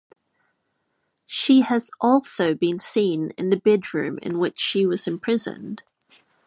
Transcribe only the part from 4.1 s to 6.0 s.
in which she was imprisoned.